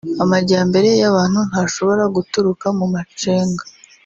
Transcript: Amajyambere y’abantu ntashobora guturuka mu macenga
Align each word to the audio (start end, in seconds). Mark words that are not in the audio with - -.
Amajyambere 0.23 0.89
y’abantu 1.01 1.39
ntashobora 1.49 2.03
guturuka 2.15 2.67
mu 2.77 2.85
macenga 2.93 3.63